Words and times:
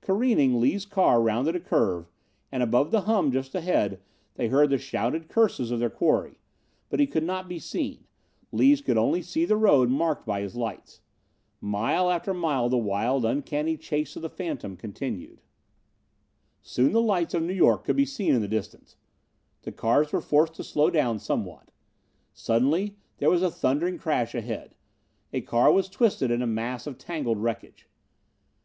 Careening, 0.00 0.60
Lees' 0.60 0.84
car 0.84 1.22
rounded 1.22 1.54
a 1.54 1.60
curve, 1.60 2.10
and, 2.50 2.60
above 2.60 2.90
the 2.90 3.02
hum 3.02 3.30
just 3.30 3.54
ahead, 3.54 4.00
they 4.34 4.48
heard 4.48 4.68
the 4.70 4.78
shouted 4.78 5.28
curses 5.28 5.70
of 5.70 5.78
their 5.78 5.88
quarry. 5.88 6.40
But 6.88 6.98
he 6.98 7.06
could 7.06 7.22
not 7.22 7.48
be 7.48 7.60
seen. 7.60 8.04
Lees 8.50 8.80
could 8.80 8.98
only 8.98 9.22
see 9.22 9.44
the 9.44 9.56
road 9.56 9.88
marked 9.88 10.26
by 10.26 10.40
his 10.40 10.56
lights. 10.56 11.02
Mile 11.60 12.10
after 12.10 12.34
mile 12.34 12.68
the 12.68 12.76
wild, 12.76 13.24
uncanny 13.24 13.76
chase 13.76 14.16
of 14.16 14.22
the 14.22 14.28
phantom 14.28 14.76
continued. 14.76 15.40
Soon 16.62 16.90
the 16.92 17.00
lights 17.00 17.32
of 17.32 17.44
New 17.44 17.54
York 17.54 17.84
could 17.84 17.94
be 17.94 18.04
seen 18.04 18.34
in 18.34 18.40
the 18.40 18.48
distance. 18.48 18.96
The 19.62 19.70
cars 19.70 20.12
were 20.12 20.20
forced 20.20 20.54
to 20.54 20.64
slow 20.64 20.90
down 20.90 21.20
somewhat. 21.20 21.70
Suddenly 22.32 22.96
there 23.18 23.30
was 23.30 23.40
a 23.44 23.52
thundering 23.52 23.98
crash 23.98 24.34
ahead. 24.34 24.74
A 25.32 25.42
car 25.42 25.70
was 25.70 25.88
twisted 25.88 26.32
in 26.32 26.42
a 26.42 26.44
mass 26.48 26.88
of 26.88 26.98
tangled 26.98 27.38
wreckage. 27.38 27.86